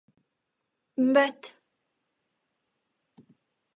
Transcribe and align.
Bet... 1.13 1.41